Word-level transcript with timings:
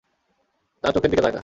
তার 0.83 0.91
চোখের 0.93 1.09
দিকে 1.09 1.23
তাকা। 1.23 1.39